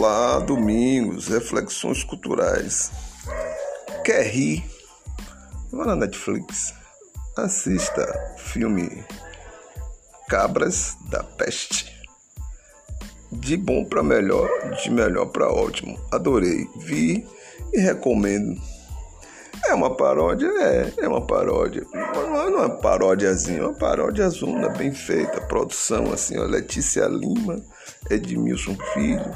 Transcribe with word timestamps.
Olá, 0.00 0.38
domingos, 0.38 1.26
reflexões 1.26 2.04
culturais. 2.04 2.92
Quer 4.04 4.28
rir? 4.28 4.64
Vá 5.72 5.86
na 5.86 5.96
Netflix, 5.96 6.72
assista 7.36 8.06
filme 8.36 9.04
Cabras 10.28 10.96
da 11.10 11.24
Peste. 11.24 11.92
De 13.32 13.56
bom 13.56 13.84
para 13.84 14.00
melhor, 14.04 14.48
de 14.80 14.88
melhor 14.88 15.26
para 15.26 15.50
ótimo. 15.52 15.98
Adorei, 16.12 16.64
vi 16.76 17.26
e 17.72 17.80
recomendo. 17.80 18.56
É 19.66 19.74
uma 19.74 19.96
paródia? 19.96 20.46
É, 20.46 20.92
é 20.98 21.08
uma 21.08 21.26
paródia. 21.26 21.84
Não 21.92 22.36
é 22.36 22.48
uma 22.48 22.70
paródiazinha, 22.70 23.58
é 23.58 23.64
uma 23.64 23.74
paródia 23.74 24.30
zona 24.30 24.68
bem 24.68 24.92
feita. 24.92 25.40
Produção 25.40 26.12
assim, 26.12 26.38
ó, 26.38 26.44
Letícia 26.44 27.04
Lima, 27.06 27.60
Edmilson 28.08 28.76
Filho, 28.94 29.34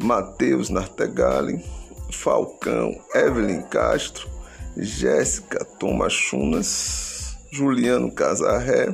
Matheus 0.00 0.68
Nartegali, 0.68 1.62
Falcão, 2.10 2.98
Evelyn 3.14 3.62
Castro, 3.62 4.28
Jéssica 4.76 5.64
Tomachunas, 5.64 7.36
Juliano 7.50 8.10
Casarré. 8.10 8.88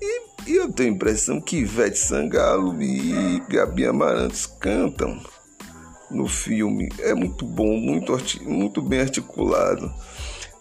E, 0.00 0.50
e 0.50 0.56
eu 0.56 0.72
tenho 0.72 0.90
a 0.90 0.94
impressão 0.94 1.40
que 1.40 1.58
Ivete 1.58 1.98
Sangalo 1.98 2.80
e 2.82 3.40
Gabi 3.48 3.86
Amarantos 3.86 4.46
cantam 4.46 5.20
no 6.10 6.26
filme. 6.26 6.88
É 7.00 7.14
muito 7.14 7.44
bom, 7.44 7.76
muito, 7.76 8.16
muito 8.42 8.82
bem 8.82 9.00
articulado. 9.00 9.92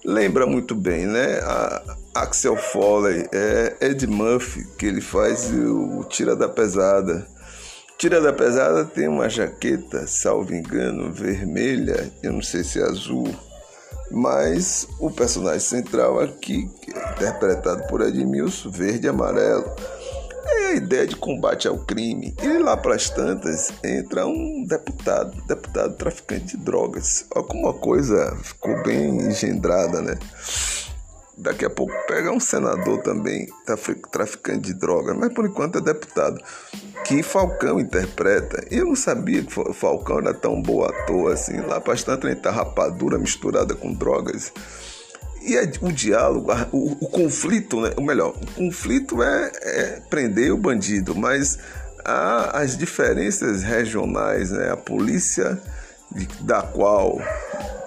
Lembra 0.04 0.46
muito 0.46 0.76
bem, 0.76 1.08
né? 1.08 1.40
A 1.40 1.98
Axel 2.14 2.56
Foley, 2.56 3.28
é 3.34 3.76
Ed 3.82 4.06
Murphy, 4.06 4.64
que 4.78 4.86
ele 4.86 5.02
faz 5.02 5.52
o 5.52 6.04
Tira 6.04 6.36
da 6.36 6.48
Pesada. 6.48 7.28
Tira 7.98 8.20
da 8.20 8.34
Pesada 8.34 8.86
tem 8.86 9.08
uma 9.08 9.30
jaqueta, 9.30 10.06
salvo 10.06 10.54
engano, 10.54 11.12
vermelha, 11.12 12.12
eu 12.22 12.34
não 12.34 12.42
sei 12.42 12.64
se 12.64 12.80
é 12.80 12.84
azul, 12.84 13.34
mas 14.12 14.88
o 15.00 15.10
personagem 15.10 15.62
central 15.62 16.20
aqui, 16.20 16.70
é 16.94 17.12
interpretado 17.14 17.88
por 17.88 18.02
Edmilson, 18.02 18.70
verde 18.70 19.08
e 19.08 19.10
amarelo 19.10 19.74
é 20.48 20.68
a 20.68 20.76
ideia 20.76 21.08
de 21.08 21.16
combate 21.16 21.68
ao 21.68 21.78
crime. 21.78 22.36
E 22.42 22.58
lá 22.60 22.78
para 22.78 22.96
as 22.96 23.10
tantas 23.10 23.72
entra 23.84 24.26
um 24.26 24.66
deputado, 24.68 25.42
deputado 25.48 25.96
traficante 25.96 26.58
de 26.58 26.64
drogas. 26.64 27.26
Olha 27.36 27.46
como 27.46 27.68
a 27.70 27.74
coisa 27.74 28.38
ficou 28.44 28.82
bem 28.84 29.18
engendrada, 29.18 30.02
né? 30.02 30.18
Daqui 31.46 31.64
a 31.64 31.70
pouco 31.70 31.94
pega 32.08 32.32
um 32.32 32.40
senador 32.40 33.04
também, 33.04 33.48
traficante 34.12 34.62
de 34.62 34.74
drogas, 34.74 35.16
mas 35.16 35.32
por 35.32 35.46
enquanto 35.46 35.78
é 35.78 35.82
deputado, 35.82 36.42
que 37.06 37.22
Falcão 37.22 37.80
interpreta. 37.80 38.66
E 38.72 38.80
eu 38.80 38.86
não 38.86 38.96
sabia 38.96 39.44
que 39.44 39.54
Falcão 39.76 40.18
era 40.18 40.34
tão 40.34 40.60
boa 40.60 40.90
ator 40.90 41.32
assim. 41.32 41.58
Lá 41.58 41.80
para 41.80 41.94
as 41.94 42.02
tantas 42.02 42.32
ele 42.32 42.40
tá 42.40 42.50
rapadura 42.50 43.20
misturada 43.20 43.76
com 43.76 43.94
drogas. 43.94 44.52
E 45.44 45.56
é 45.56 45.72
o 45.82 45.92
diálogo, 45.92 46.52
o, 46.72 46.94
o 47.06 47.10
conflito, 47.10 47.80
né? 47.80 47.92
o 47.96 48.02
melhor, 48.02 48.36
o 48.36 48.52
conflito 48.56 49.22
é, 49.22 49.52
é 49.62 50.02
prender 50.10 50.52
o 50.52 50.58
bandido, 50.58 51.14
mas 51.14 51.60
há 52.04 52.60
as 52.60 52.76
diferenças 52.76 53.62
regionais, 53.62 54.50
né? 54.50 54.72
a 54.72 54.78
polícia 54.78 55.62
da 56.42 56.64
qual 56.64 57.20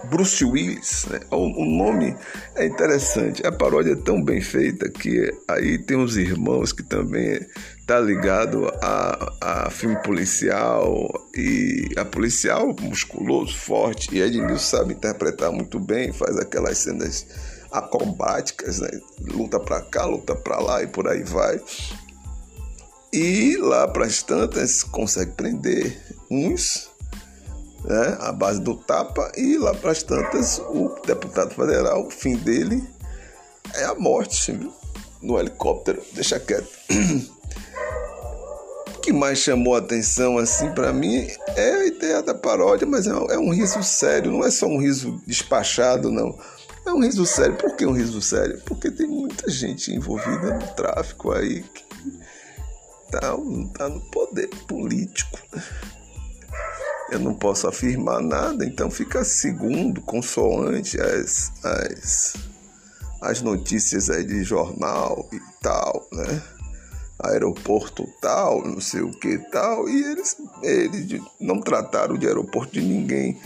Bruce 0.05 0.45
Willis, 0.45 1.07
né? 1.11 1.21
o, 1.31 1.37
o, 1.37 1.65
nome 1.65 2.17
é 2.55 2.67
interessante, 2.67 3.47
a 3.47 3.53
paródia 3.53 3.93
é 3.93 3.97
tão 3.97 4.23
bem 4.23 4.41
feita 4.41 4.89
que 4.89 5.31
aí 5.49 5.79
tem 5.79 5.97
os 5.97 6.17
irmãos 6.17 6.73
que 6.73 6.83
também 6.83 7.41
tá 7.87 7.99
ligado 7.99 8.69
a, 8.83 9.67
a 9.67 9.71
filme 9.71 9.97
policial 10.03 11.09
e 11.35 11.89
a 11.97 12.05
policial 12.05 12.75
musculoso, 12.81 13.57
forte 13.57 14.15
e 14.15 14.21
Edmilson 14.21 14.79
sabe 14.79 14.95
interpretar 14.95 15.51
muito 15.51 15.81
bem, 15.81 16.13
faz 16.13 16.37
aquelas 16.37 16.79
cenas 16.79 17.27
acrobáticas, 17.71 18.81
né? 18.81 18.91
luta 19.21 19.59
para 19.61 19.81
cá, 19.83 20.05
luta 20.05 20.35
para 20.35 20.59
lá 20.61 20.83
e 20.83 20.87
por 20.87 21.09
aí 21.09 21.23
vai. 21.23 21.61
E 23.13 23.57
lá 23.57 23.89
para 23.89 24.05
as 24.05 24.23
tantas 24.23 24.83
consegue 24.83 25.33
prender 25.33 25.99
uns 26.31 26.88
né, 27.89 28.19
base 28.35 28.61
do 28.61 28.77
tapa 28.77 29.33
e 29.35 29.57
lá 29.57 29.75
para 29.75 29.93
as 29.93 30.03
tantas 30.03 30.59
o 30.59 30.95
deputado 31.07 31.55
federal, 31.55 32.07
o 32.07 32.11
fim 32.11 32.37
dele 32.37 32.87
é 33.75 33.85
a 33.85 33.95
morte 33.95 34.53
viu? 34.53 34.73
no 35.23 35.39
helicóptero. 35.39 36.03
Deixa 36.13 36.39
quieto. 36.39 36.69
que 39.03 39.13
mais 39.13 39.39
chamou 39.39 39.75
a 39.75 39.79
atenção 39.79 40.37
assim 40.37 40.71
para 40.73 40.93
mim 40.93 41.27
é 41.57 41.71
a 41.71 41.87
ideia 41.87 42.23
da 42.23 42.35
paródia, 42.35 42.87
mas 42.87 43.07
é 43.07 43.15
um, 43.15 43.31
é 43.31 43.39
um, 43.39 43.51
riso 43.51 43.83
sério, 43.83 44.31
não 44.31 44.45
é 44.45 44.51
só 44.51 44.67
um 44.67 44.79
riso 44.79 45.19
despachado, 45.27 46.11
não. 46.11 46.39
É 46.85 46.93
um 46.93 47.03
riso 47.03 47.25
sério. 47.25 47.57
Por 47.57 47.75
que 47.75 47.87
um 47.87 47.93
riso 47.93 48.21
sério? 48.21 48.61
Porque 48.67 48.91
tem 48.91 49.07
muita 49.07 49.51
gente 49.51 49.95
envolvida 49.95 50.55
no 50.55 50.67
tráfico 50.75 51.33
aí 51.33 51.63
que 51.63 51.85
tá, 53.11 53.35
tá 53.75 53.89
no 53.89 54.01
poder 54.11 54.49
político. 54.67 55.39
Eu 57.11 57.19
não 57.19 57.35
posso 57.35 57.67
afirmar 57.67 58.21
nada, 58.21 58.65
então 58.65 58.91
fica 58.91 59.25
segundo, 59.25 60.01
consoante 60.03 61.01
as, 61.01 61.53
as, 61.65 62.35
as 63.23 63.41
notícias 63.41 64.11
aí 64.11 64.25
de 64.25 64.45
jornal 64.45 65.29
e 65.33 65.41
tal, 65.63 66.07
né? 66.13 66.43
aeroporto 67.21 68.07
tal, 68.21 68.65
não 68.65 68.81
sei 68.81 69.01
o 69.01 69.11
que 69.11 69.39
tal, 69.51 69.89
e 69.89 70.05
eles, 70.05 70.37
eles 70.63 71.21
não 71.41 71.61
trataram 71.61 72.17
de 72.17 72.27
aeroporto 72.27 72.75
de 72.75 72.81
ninguém, 72.81 73.41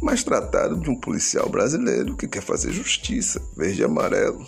mas 0.00 0.22
trataram 0.22 0.78
de 0.78 0.88
um 0.88 0.94
policial 0.94 1.48
brasileiro 1.48 2.16
que 2.16 2.28
quer 2.28 2.42
fazer 2.42 2.72
justiça, 2.72 3.42
verde 3.56 3.80
e 3.80 3.84
amarelo. 3.84 4.46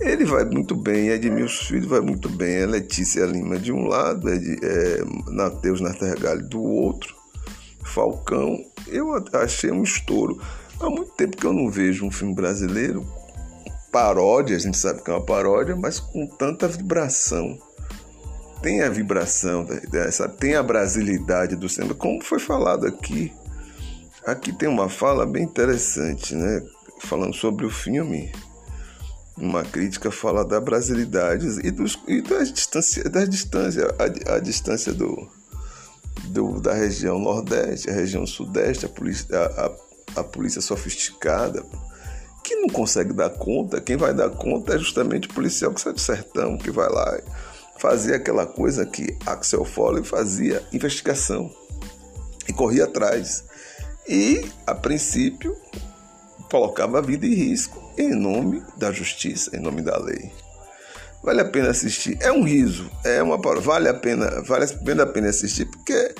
Ele 0.00 0.24
vai 0.24 0.44
muito 0.44 0.74
bem, 0.74 1.10
Edmilson 1.10 1.64
Filho 1.64 1.88
vai 1.88 2.00
muito 2.00 2.28
bem, 2.28 2.56
é 2.56 2.66
Letícia 2.66 3.24
Lima 3.26 3.58
de 3.58 3.70
um 3.70 3.86
lado, 3.86 4.28
é, 4.28 4.36
é 4.36 5.04
Nateus 5.30 5.80
do 6.48 6.62
outro, 6.62 7.14
Falcão. 7.92 8.64
Eu 8.88 9.12
achei 9.32 9.70
um 9.70 9.82
estouro. 9.82 10.40
Há 10.80 10.90
muito 10.90 11.12
tempo 11.12 11.36
que 11.36 11.46
eu 11.46 11.52
não 11.52 11.70
vejo 11.70 12.04
um 12.04 12.10
filme 12.10 12.34
brasileiro 12.34 13.06
paródia, 13.92 14.56
a 14.56 14.58
gente 14.58 14.78
sabe 14.78 15.02
que 15.02 15.10
é 15.10 15.14
uma 15.14 15.24
paródia, 15.24 15.76
mas 15.76 16.00
com 16.00 16.26
tanta 16.26 16.66
vibração. 16.66 17.58
Tem 18.62 18.80
a 18.80 18.88
vibração, 18.88 19.66
sabe? 20.10 20.36
tem 20.38 20.54
a 20.54 20.62
brasilidade 20.62 21.54
do 21.54 21.68
cinema, 21.68 21.94
como 21.94 22.24
foi 22.24 22.38
falado 22.38 22.86
aqui. 22.86 23.30
Aqui 24.24 24.52
tem 24.52 24.68
uma 24.68 24.88
fala 24.88 25.26
bem 25.26 25.42
interessante, 25.42 26.34
né? 26.34 26.62
Falando 27.00 27.34
sobre 27.34 27.66
o 27.66 27.70
filme. 27.70 28.32
Uma 29.36 29.64
crítica 29.64 30.10
fala 30.10 30.44
da 30.44 30.60
brasilidade 30.60 31.46
e, 31.66 31.70
dos, 31.70 31.98
e 32.06 32.22
das 32.22 32.52
distâncias, 32.52 33.10
das 33.10 33.28
distâncias 33.28 33.84
a, 33.98 34.34
a 34.36 34.38
distância 34.38 34.92
do, 34.92 35.28
do, 36.32 36.58
da 36.60 36.72
região 36.72 37.18
nordeste, 37.18 37.90
a 37.90 37.92
região 37.92 38.26
sudeste, 38.26 38.86
a 38.86 38.88
polícia, 38.88 39.26
a, 39.38 39.66
a, 39.66 40.20
a 40.20 40.24
polícia 40.24 40.60
sofisticada, 40.60 41.62
que 42.42 42.56
não 42.56 42.68
consegue 42.68 43.12
dar 43.12 43.30
conta, 43.30 43.80
quem 43.80 43.96
vai 43.96 44.14
dar 44.14 44.30
conta 44.30 44.74
é 44.74 44.78
justamente 44.78 45.28
o 45.28 45.34
policial 45.34 45.72
que 45.72 45.80
sai 45.80 45.92
do 45.92 46.00
sertão, 46.00 46.56
que 46.56 46.70
vai 46.70 46.88
lá 46.88 47.20
fazer 47.78 48.14
aquela 48.14 48.46
coisa 48.46 48.86
que 48.86 49.16
Axel 49.26 49.64
Foley 49.64 50.04
fazia, 50.04 50.62
investigação, 50.72 51.50
e 52.48 52.52
corria 52.52 52.84
atrás. 52.84 53.44
E, 54.08 54.44
a 54.66 54.74
princípio, 54.74 55.56
colocava 56.50 56.98
a 56.98 57.02
vida 57.02 57.26
em 57.26 57.34
risco 57.34 57.82
em 57.96 58.10
nome 58.10 58.62
da 58.76 58.90
justiça, 58.90 59.56
em 59.56 59.60
nome 59.60 59.82
da 59.82 59.98
lei. 59.98 60.32
Vale 61.22 61.40
a 61.40 61.44
pena 61.44 61.70
assistir. 61.70 62.18
É 62.20 62.32
um 62.32 62.42
riso, 62.42 62.90
é 63.04 63.22
uma 63.22 63.38
vale 63.60 63.88
a 63.88 63.94
pena, 63.94 64.42
vale 64.42 65.02
a 65.02 65.06
pena 65.06 65.28
assistir 65.28 65.66
porque 65.66 66.14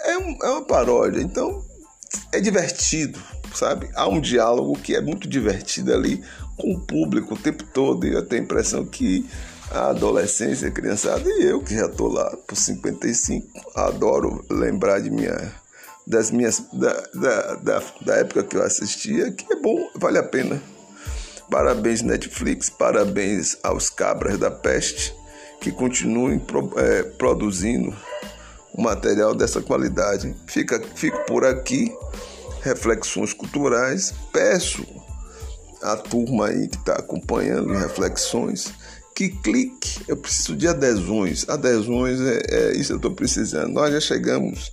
é, 0.00 0.18
um, 0.18 0.36
é 0.42 0.50
uma 0.50 0.64
paródia. 0.64 1.20
Então 1.20 1.64
é 2.32 2.40
divertido, 2.40 3.20
sabe? 3.54 3.88
Há 3.94 4.08
um 4.08 4.20
diálogo 4.20 4.78
que 4.78 4.96
é 4.96 5.00
muito 5.00 5.28
divertido 5.28 5.92
ali 5.92 6.22
com 6.56 6.72
o 6.72 6.80
público 6.80 7.34
o 7.34 7.38
tempo 7.38 7.64
todo. 7.64 8.06
E 8.06 8.12
eu 8.12 8.26
tenho 8.26 8.42
a 8.42 8.44
impressão 8.44 8.84
que 8.84 9.28
a 9.70 9.90
adolescência, 9.90 10.68
a 10.68 10.72
criançada, 10.72 11.28
e 11.28 11.44
eu 11.44 11.60
que 11.60 11.74
já 11.74 11.86
estou 11.86 12.08
lá 12.08 12.36
por 12.46 12.56
55, 12.56 13.46
adoro 13.74 14.44
lembrar 14.50 15.00
de 15.00 15.10
minha, 15.10 15.52
das 16.06 16.30
minhas, 16.30 16.62
da, 16.72 16.92
da, 17.14 17.54
da, 17.56 17.82
da 18.00 18.14
época 18.16 18.42
que 18.44 18.56
eu 18.56 18.62
assistia, 18.62 19.30
que 19.30 19.52
é 19.52 19.56
bom, 19.56 19.90
vale 19.94 20.18
a 20.18 20.22
pena. 20.22 20.60
Parabéns 21.50 22.02
Netflix, 22.02 22.68
parabéns 22.68 23.56
aos 23.62 23.88
cabras 23.88 24.38
da 24.38 24.50
peste 24.50 25.14
que 25.60 25.72
continuem 25.72 26.38
pro, 26.38 26.72
é, 26.76 27.02
produzindo 27.02 27.94
material 28.76 29.34
dessa 29.34 29.60
qualidade. 29.60 30.34
Fica, 30.46 30.80
fico 30.94 31.24
por 31.26 31.44
aqui 31.44 31.92
reflexões 32.62 33.32
culturais. 33.32 34.14
Peço 34.32 34.86
à 35.82 35.96
turma 35.96 36.48
aí 36.48 36.68
que 36.68 36.76
está 36.76 36.94
acompanhando 36.94 37.72
reflexões 37.72 38.72
que 39.14 39.30
clique. 39.30 40.04
Eu 40.06 40.16
preciso 40.16 40.54
de 40.54 40.68
adesões. 40.68 41.48
Adesões 41.48 42.20
é, 42.20 42.42
é 42.50 42.72
isso 42.72 42.88
que 42.88 42.92
eu 42.92 42.96
estou 42.96 43.12
precisando. 43.12 43.72
Nós 43.72 43.92
já 43.92 44.00
chegamos 44.00 44.72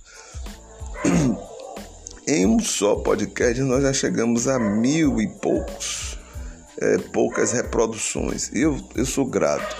Em 2.28 2.44
um 2.44 2.58
só 2.58 2.96
podcast 2.96 3.62
nós 3.62 3.84
já 3.84 3.92
chegamos 3.92 4.48
a 4.48 4.58
mil 4.58 5.20
e 5.20 5.28
poucos, 5.28 6.15
é, 6.80 6.98
poucas 6.98 7.52
reproduções. 7.52 8.50
Eu, 8.54 8.78
eu 8.94 9.06
sou 9.06 9.24
grato. 9.24 9.76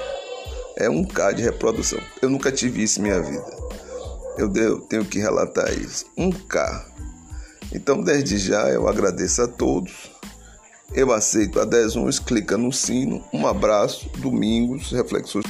É 0.77 0.91
um 0.91 1.05
K 1.05 1.33
de 1.33 1.43
reprodução. 1.43 1.99
Eu 2.21 2.29
nunca 2.29 2.53
tive 2.53 2.83
isso 2.83 3.01
em 3.01 3.05
minha 3.05 3.21
vida. 3.21 3.57
Eu, 4.37 4.53
eu 4.55 4.81
tenho 4.81 5.05
que 5.05 5.19
relatar 5.19 5.73
isso. 5.73 6.05
Um 6.17 6.31
K. 6.31 6.87
Então, 7.73 8.03
desde 8.03 8.37
já, 8.39 8.69
eu 8.69 8.87
agradeço 8.87 9.43
a 9.43 9.49
todos. 9.49 10.11
Eu 10.93 11.13
aceito 11.13 11.61
adesões, 11.61 12.19
clica 12.19 12.57
no 12.57 12.73
sino. 12.73 13.25
Um 13.33 13.47
abraço, 13.47 14.09
domingos, 14.19 14.93
reflexões. 14.93 15.45